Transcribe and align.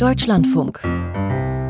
Deutschlandfunk. 0.00 0.80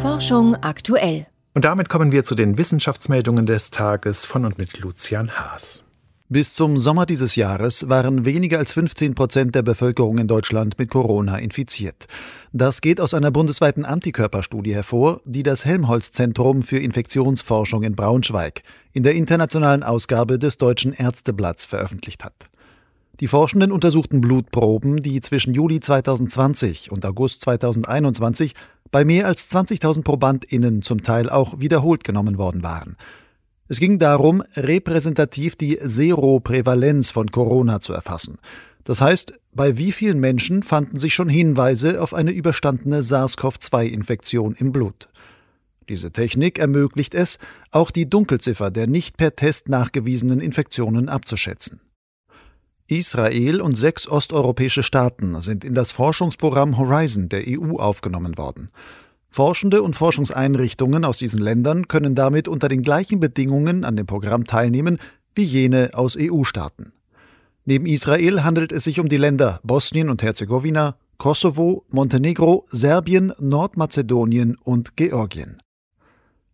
Forschung 0.00 0.54
aktuell. 0.54 1.26
Und 1.54 1.64
damit 1.64 1.88
kommen 1.88 2.12
wir 2.12 2.22
zu 2.22 2.36
den 2.36 2.56
Wissenschaftsmeldungen 2.56 3.46
des 3.46 3.72
Tages 3.72 4.26
von 4.26 4.44
und 4.44 4.58
mit 4.58 4.78
Lucian 4.78 5.32
Haas. 5.32 5.82
Bis 6.28 6.54
zum 6.54 6.78
Sommer 6.78 7.04
dieses 7.04 7.34
Jahres 7.34 7.88
waren 7.88 8.24
weniger 8.24 8.58
als 8.58 8.74
15 8.74 9.16
Prozent 9.16 9.56
der 9.56 9.62
Bevölkerung 9.62 10.18
in 10.18 10.28
Deutschland 10.28 10.78
mit 10.78 10.88
Corona 10.88 11.38
infiziert. 11.38 12.06
Das 12.52 12.80
geht 12.80 13.00
aus 13.00 13.12
einer 13.12 13.32
bundesweiten 13.32 13.84
Antikörperstudie 13.84 14.72
hervor, 14.72 15.20
die 15.24 15.42
das 15.42 15.64
Helmholtz-Zentrum 15.64 16.62
für 16.62 16.78
Infektionsforschung 16.78 17.82
in 17.82 17.96
Braunschweig 17.96 18.62
in 18.92 19.02
der 19.02 19.16
internationalen 19.16 19.82
Ausgabe 19.82 20.38
des 20.38 20.58
Deutschen 20.58 20.92
Ärzteblatts 20.92 21.64
veröffentlicht 21.64 22.22
hat. 22.22 22.46
Die 23.22 23.28
Forschenden 23.28 23.70
untersuchten 23.70 24.20
Blutproben, 24.20 24.96
die 24.96 25.20
zwischen 25.20 25.54
Juli 25.54 25.78
2020 25.78 26.90
und 26.90 27.06
August 27.06 27.42
2021 27.42 28.52
bei 28.90 29.04
mehr 29.04 29.28
als 29.28 29.48
20.000 29.48 30.02
ProbandInnen 30.02 30.82
zum 30.82 31.04
Teil 31.04 31.30
auch 31.30 31.60
wiederholt 31.60 32.02
genommen 32.02 32.36
worden 32.36 32.64
waren. 32.64 32.96
Es 33.68 33.78
ging 33.78 34.00
darum, 34.00 34.42
repräsentativ 34.56 35.54
die 35.54 35.78
Seroprävalenz 35.80 37.12
von 37.12 37.30
Corona 37.30 37.78
zu 37.78 37.92
erfassen. 37.92 38.38
Das 38.82 39.00
heißt, 39.00 39.34
bei 39.54 39.78
wie 39.78 39.92
vielen 39.92 40.18
Menschen 40.18 40.64
fanden 40.64 40.98
sich 40.98 41.14
schon 41.14 41.28
Hinweise 41.28 42.02
auf 42.02 42.14
eine 42.14 42.32
überstandene 42.32 43.04
SARS-CoV-2-Infektion 43.04 44.56
im 44.58 44.72
Blut? 44.72 45.08
Diese 45.88 46.10
Technik 46.10 46.58
ermöglicht 46.58 47.14
es, 47.14 47.38
auch 47.70 47.92
die 47.92 48.10
Dunkelziffer 48.10 48.72
der 48.72 48.88
nicht 48.88 49.16
per 49.16 49.36
Test 49.36 49.68
nachgewiesenen 49.68 50.40
Infektionen 50.40 51.08
abzuschätzen. 51.08 51.78
Israel 52.98 53.60
und 53.60 53.76
sechs 53.76 54.06
osteuropäische 54.06 54.82
Staaten 54.82 55.40
sind 55.40 55.64
in 55.64 55.74
das 55.74 55.92
Forschungsprogramm 55.92 56.76
Horizon 56.76 57.28
der 57.28 57.44
EU 57.46 57.76
aufgenommen 57.78 58.36
worden. 58.36 58.68
Forschende 59.30 59.82
und 59.82 59.96
Forschungseinrichtungen 59.96 61.04
aus 61.04 61.18
diesen 61.18 61.40
Ländern 61.40 61.88
können 61.88 62.14
damit 62.14 62.48
unter 62.48 62.68
den 62.68 62.82
gleichen 62.82 63.18
Bedingungen 63.18 63.84
an 63.84 63.96
dem 63.96 64.06
Programm 64.06 64.44
teilnehmen 64.44 64.98
wie 65.34 65.44
jene 65.44 65.90
aus 65.94 66.18
EU-Staaten. 66.20 66.92
Neben 67.64 67.86
Israel 67.86 68.44
handelt 68.44 68.72
es 68.72 68.84
sich 68.84 69.00
um 69.00 69.08
die 69.08 69.16
Länder 69.16 69.60
Bosnien 69.62 70.10
und 70.10 70.22
Herzegowina, 70.22 70.96
Kosovo, 71.16 71.84
Montenegro, 71.88 72.66
Serbien, 72.68 73.32
Nordmazedonien 73.38 74.56
und 74.62 74.96
Georgien. 74.96 75.58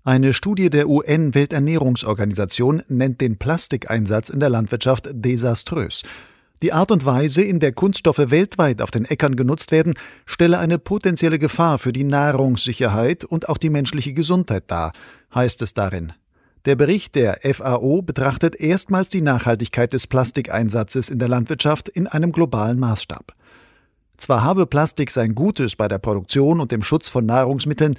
Eine 0.08 0.32
Studie 0.32 0.70
der 0.70 0.88
UN-Welternährungsorganisation 0.88 2.82
nennt 2.88 3.20
den 3.20 3.36
Plastikeinsatz 3.36 4.30
in 4.30 4.40
der 4.40 4.48
Landwirtschaft 4.48 5.06
desaströs. 5.12 6.02
Die 6.62 6.72
Art 6.72 6.90
und 6.90 7.04
Weise, 7.04 7.42
in 7.42 7.60
der 7.60 7.72
Kunststoffe 7.72 8.30
weltweit 8.30 8.80
auf 8.80 8.90
den 8.90 9.04
Äckern 9.04 9.36
genutzt 9.36 9.70
werden, 9.70 9.92
stelle 10.24 10.60
eine 10.60 10.78
potenzielle 10.78 11.38
Gefahr 11.38 11.78
für 11.78 11.92
die 11.92 12.04
Nahrungssicherheit 12.04 13.22
und 13.24 13.50
auch 13.50 13.58
die 13.58 13.68
menschliche 13.68 14.14
Gesundheit 14.14 14.64
dar, 14.68 14.94
heißt 15.34 15.60
es 15.60 15.74
darin. 15.74 16.14
Der 16.64 16.76
Bericht 16.76 17.14
der 17.14 17.40
FAO 17.42 18.00
betrachtet 18.00 18.56
erstmals 18.58 19.10
die 19.10 19.20
Nachhaltigkeit 19.20 19.92
des 19.92 20.06
Plastikeinsatzes 20.06 21.10
in 21.10 21.18
der 21.18 21.28
Landwirtschaft 21.28 21.86
in 21.86 22.06
einem 22.06 22.32
globalen 22.32 22.78
Maßstab. 22.78 23.34
Zwar 24.16 24.42
habe 24.42 24.66
Plastik 24.66 25.10
sein 25.10 25.34
Gutes 25.34 25.76
bei 25.76 25.86
der 25.86 25.98
Produktion 25.98 26.60
und 26.60 26.72
dem 26.72 26.82
Schutz 26.82 27.08
von 27.08 27.24
Nahrungsmitteln, 27.24 27.96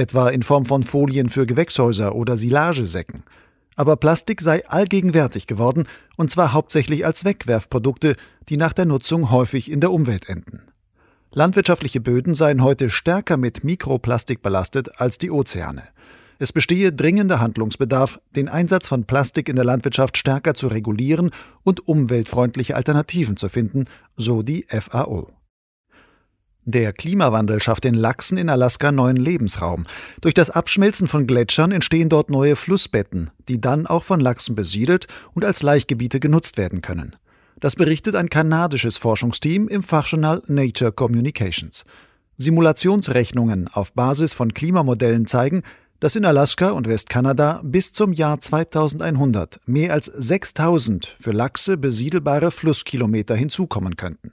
etwa 0.00 0.28
in 0.28 0.42
Form 0.42 0.66
von 0.66 0.82
Folien 0.82 1.28
für 1.28 1.46
Gewächshäuser 1.46 2.14
oder 2.14 2.36
Silagesäcken, 2.36 3.22
aber 3.76 3.96
Plastik 3.96 4.40
sei 4.40 4.66
allgegenwärtig 4.66 5.46
geworden, 5.46 5.86
und 6.16 6.30
zwar 6.30 6.52
hauptsächlich 6.52 7.06
als 7.06 7.24
Wegwerfprodukte, 7.24 8.16
die 8.48 8.56
nach 8.56 8.72
der 8.72 8.84
Nutzung 8.84 9.30
häufig 9.30 9.70
in 9.70 9.80
der 9.80 9.92
Umwelt 9.92 10.28
enden. 10.28 10.62
Landwirtschaftliche 11.32 12.00
Böden 12.00 12.34
seien 12.34 12.62
heute 12.62 12.90
stärker 12.90 13.36
mit 13.36 13.62
Mikroplastik 13.62 14.42
belastet 14.42 15.00
als 15.00 15.16
die 15.16 15.30
Ozeane. 15.30 15.84
Es 16.40 16.52
bestehe 16.52 16.92
dringender 16.92 17.38
Handlungsbedarf, 17.38 18.18
den 18.34 18.48
Einsatz 18.48 18.88
von 18.88 19.04
Plastik 19.04 19.48
in 19.48 19.56
der 19.56 19.64
Landwirtschaft 19.64 20.16
stärker 20.16 20.54
zu 20.54 20.68
regulieren 20.68 21.30
und 21.62 21.86
umweltfreundliche 21.86 22.74
Alternativen 22.74 23.36
zu 23.36 23.48
finden, 23.48 23.84
so 24.16 24.42
die 24.42 24.66
FAO. 24.68 25.30
Der 26.66 26.92
Klimawandel 26.92 27.60
schafft 27.62 27.84
den 27.84 27.94
Lachsen 27.94 28.36
in 28.36 28.50
Alaska 28.50 28.92
neuen 28.92 29.16
Lebensraum. 29.16 29.86
Durch 30.20 30.34
das 30.34 30.50
Abschmelzen 30.50 31.08
von 31.08 31.26
Gletschern 31.26 31.72
entstehen 31.72 32.10
dort 32.10 32.28
neue 32.28 32.54
Flussbetten, 32.54 33.30
die 33.48 33.60
dann 33.60 33.86
auch 33.86 34.02
von 34.04 34.20
Lachsen 34.20 34.54
besiedelt 34.54 35.06
und 35.32 35.44
als 35.44 35.62
Laichgebiete 35.62 36.20
genutzt 36.20 36.58
werden 36.58 36.82
können. 36.82 37.16
Das 37.60 37.76
berichtet 37.76 38.14
ein 38.14 38.28
kanadisches 38.28 38.98
Forschungsteam 38.98 39.68
im 39.68 39.82
Fachjournal 39.82 40.42
Nature 40.48 40.92
Communications. 40.92 41.84
Simulationsrechnungen 42.36 43.68
auf 43.68 43.92
Basis 43.94 44.34
von 44.34 44.52
Klimamodellen 44.52 45.26
zeigen, 45.26 45.62
dass 45.98 46.16
in 46.16 46.24
Alaska 46.24 46.70
und 46.70 46.88
Westkanada 46.88 47.60
bis 47.62 47.92
zum 47.92 48.12
Jahr 48.12 48.40
2100 48.40 49.60
mehr 49.66 49.92
als 49.92 50.06
6000 50.06 51.16
für 51.20 51.32
Lachse 51.32 51.76
besiedelbare 51.76 52.50
Flusskilometer 52.50 53.34
hinzukommen 53.34 53.96
könnten. 53.96 54.32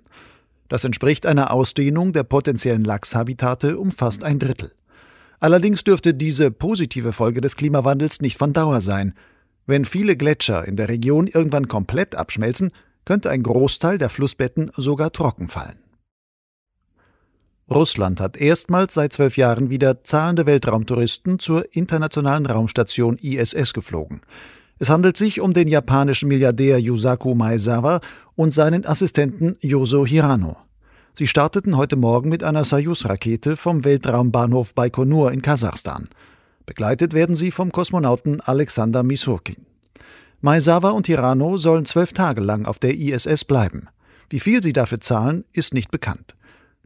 Das 0.69 0.83
entspricht 0.83 1.25
einer 1.25 1.51
Ausdehnung 1.51 2.13
der 2.13 2.23
potenziellen 2.23 2.83
Lachshabitate 2.83 3.78
um 3.78 3.91
fast 3.91 4.23
ein 4.23 4.39
Drittel. 4.39 4.72
Allerdings 5.39 5.83
dürfte 5.83 6.13
diese 6.13 6.51
positive 6.51 7.13
Folge 7.13 7.41
des 7.41 7.55
Klimawandels 7.55 8.22
nicht 8.22 8.38
von 8.38 8.53
Dauer 8.53 8.81
sein. 8.81 9.13
Wenn 9.66 9.85
viele 9.85 10.17
Gletscher 10.17 10.67
in 10.67 10.75
der 10.75 10.89
Region 10.89 11.28
irgendwann 11.28 11.67
komplett 11.67 12.16
abschmelzen, 12.16 12.72
könnte 13.05 13.29
ein 13.29 13.44
Großteil 13.44 13.97
der 13.97 14.09
Flussbetten 14.09 14.72
sogar 14.75 15.11
trocken 15.11 15.47
fallen. 15.47 15.79
Russland 17.69 18.22
hat 18.22 18.38
erstmals 18.38 18.94
seit 18.94 19.11
zwölf 19.13 19.35
Jahren 19.35 19.69
wieder 19.69 20.03
zahlende 20.03 20.45
Weltraumtouristen 20.45 21.38
zur 21.38 21.75
internationalen 21.75 22.45
Raumstation 22.45 23.17
ISS 23.17 23.73
geflogen. 23.73 24.22
Es 24.79 24.89
handelt 24.89 25.17
sich 25.17 25.41
um 25.41 25.53
den 25.53 25.67
japanischen 25.67 26.27
Milliardär 26.27 26.79
Yusaku 26.79 27.33
Maezawa 27.33 27.99
und 28.35 28.53
seinen 28.53 28.85
Assistenten 28.85 29.57
Yoso 29.61 30.05
Hirano. 30.05 30.57
Sie 31.15 31.25
starteten 31.25 31.77
heute 31.77 31.95
Morgen 31.95 32.29
mit 32.29 32.43
einer 32.43 32.63
Soyuz-Rakete 32.63 33.57
vom 33.57 33.83
Weltraumbahnhof 33.83 34.75
Baikonur 34.75 35.31
in 35.31 35.41
Kasachstan. 35.41 36.09
Begleitet 36.67 37.13
werden 37.13 37.35
sie 37.35 37.49
vom 37.49 37.71
Kosmonauten 37.71 38.39
Alexander 38.41 39.01
Misurkin. 39.01 39.66
Maezawa 40.41 40.91
und 40.91 41.07
Hirano 41.07 41.57
sollen 41.57 41.85
zwölf 41.85 42.13
Tage 42.13 42.41
lang 42.41 42.67
auf 42.67 42.77
der 42.77 42.93
ISS 42.93 43.45
bleiben. 43.45 43.87
Wie 44.29 44.39
viel 44.39 44.61
sie 44.61 44.73
dafür 44.73 44.99
zahlen, 44.99 45.43
ist 45.53 45.73
nicht 45.73 45.89
bekannt. 45.89 46.35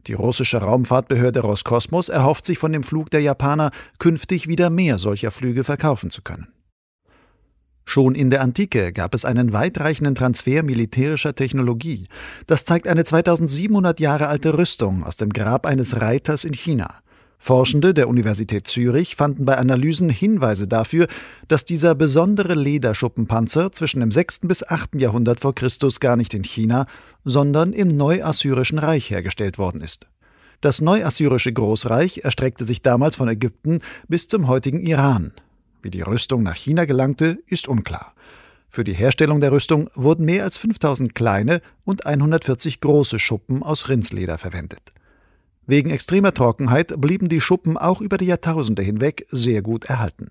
Die 0.06 0.14
russische 0.14 0.58
Raumfahrtbehörde 0.58 1.40
Roskosmos 1.40 2.08
erhofft 2.08 2.46
sich 2.46 2.56
von 2.56 2.72
dem 2.72 2.84
Flug 2.84 3.10
der 3.10 3.20
Japaner, 3.20 3.70
künftig 3.98 4.48
wieder 4.48 4.70
mehr 4.70 4.96
solcher 4.96 5.30
Flüge 5.30 5.62
verkaufen 5.62 6.08
zu 6.08 6.22
können. 6.22 6.48
Schon 7.84 8.14
in 8.14 8.30
der 8.30 8.40
Antike 8.40 8.92
gab 8.92 9.14
es 9.14 9.24
einen 9.24 9.52
weitreichenden 9.52 10.14
Transfer 10.14 10.62
militärischer 10.62 11.34
Technologie. 11.34 12.06
Das 12.46 12.64
zeigt 12.64 12.86
eine 12.88 13.04
2700 13.04 14.00
Jahre 14.00 14.28
alte 14.28 14.56
Rüstung 14.56 15.04
aus 15.04 15.16
dem 15.16 15.30
Grab 15.30 15.66
eines 15.66 16.00
Reiters 16.00 16.44
in 16.44 16.54
China. 16.54 17.02
Forschende 17.44 17.92
der 17.92 18.08
Universität 18.08 18.68
Zürich 18.68 19.16
fanden 19.16 19.44
bei 19.44 19.58
Analysen 19.58 20.08
Hinweise 20.08 20.68
dafür, 20.68 21.08
dass 21.48 21.64
dieser 21.64 21.96
besondere 21.96 22.54
Lederschuppenpanzer 22.54 23.72
zwischen 23.72 23.98
dem 23.98 24.12
6. 24.12 24.42
bis 24.42 24.62
8. 24.62 24.94
Jahrhundert 24.94 25.40
vor 25.40 25.52
Christus 25.52 25.98
gar 25.98 26.14
nicht 26.14 26.34
in 26.34 26.44
China, 26.44 26.86
sondern 27.24 27.72
im 27.72 27.96
Neuassyrischen 27.96 28.78
Reich 28.78 29.10
hergestellt 29.10 29.58
worden 29.58 29.80
ist. 29.80 30.06
Das 30.60 30.80
Neuassyrische 30.80 31.52
Großreich 31.52 32.18
erstreckte 32.22 32.64
sich 32.64 32.80
damals 32.80 33.16
von 33.16 33.26
Ägypten 33.26 33.80
bis 34.06 34.28
zum 34.28 34.46
heutigen 34.46 34.78
Iran. 34.78 35.32
Wie 35.82 35.90
die 35.90 36.02
Rüstung 36.02 36.42
nach 36.42 36.54
China 36.54 36.84
gelangte, 36.84 37.38
ist 37.46 37.68
unklar. 37.68 38.14
Für 38.68 38.84
die 38.84 38.94
Herstellung 38.94 39.40
der 39.40 39.52
Rüstung 39.52 39.90
wurden 39.94 40.24
mehr 40.24 40.44
als 40.44 40.56
5000 40.56 41.14
kleine 41.14 41.60
und 41.84 42.06
140 42.06 42.80
große 42.80 43.18
Schuppen 43.18 43.62
aus 43.62 43.88
Rindsleder 43.88 44.38
verwendet. 44.38 44.92
Wegen 45.66 45.90
extremer 45.90 46.32
Trockenheit 46.32 47.00
blieben 47.00 47.28
die 47.28 47.40
Schuppen 47.40 47.76
auch 47.76 48.00
über 48.00 48.16
die 48.16 48.26
Jahrtausende 48.26 48.82
hinweg 48.82 49.26
sehr 49.28 49.60
gut 49.60 49.84
erhalten. 49.84 50.30